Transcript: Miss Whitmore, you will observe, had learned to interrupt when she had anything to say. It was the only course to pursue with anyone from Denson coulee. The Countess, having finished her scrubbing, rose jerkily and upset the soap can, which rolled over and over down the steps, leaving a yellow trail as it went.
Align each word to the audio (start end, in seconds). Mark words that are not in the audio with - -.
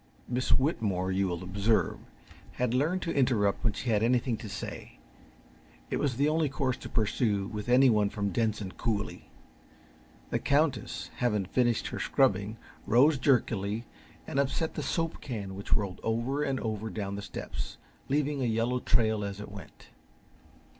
Miss 0.27 0.49
Whitmore, 0.57 1.11
you 1.11 1.27
will 1.27 1.43
observe, 1.43 1.99
had 2.53 2.73
learned 2.73 3.03
to 3.03 3.13
interrupt 3.13 3.63
when 3.63 3.73
she 3.73 3.91
had 3.91 4.01
anything 4.01 4.35
to 4.37 4.49
say. 4.49 4.97
It 5.91 5.97
was 5.97 6.15
the 6.17 6.27
only 6.27 6.49
course 6.49 6.75
to 6.77 6.89
pursue 6.89 7.45
with 7.45 7.69
anyone 7.69 8.09
from 8.09 8.31
Denson 8.31 8.71
coulee. 8.71 9.29
The 10.31 10.39
Countess, 10.39 11.11
having 11.17 11.45
finished 11.45 11.89
her 11.89 11.99
scrubbing, 11.99 12.57
rose 12.87 13.19
jerkily 13.19 13.85
and 14.25 14.39
upset 14.39 14.73
the 14.73 14.81
soap 14.81 15.21
can, 15.21 15.53
which 15.53 15.73
rolled 15.75 15.99
over 16.01 16.41
and 16.41 16.59
over 16.61 16.89
down 16.89 17.13
the 17.15 17.21
steps, 17.21 17.77
leaving 18.09 18.41
a 18.41 18.45
yellow 18.45 18.79
trail 18.79 19.23
as 19.23 19.39
it 19.39 19.51
went. 19.51 19.89